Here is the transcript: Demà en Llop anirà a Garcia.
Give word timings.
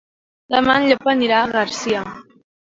Demà 0.55 0.77
en 0.79 0.87
Llop 0.93 1.11
anirà 1.15 1.39
a 1.43 1.53
Garcia. 1.53 2.05